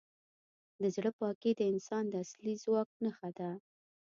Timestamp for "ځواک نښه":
2.63-3.29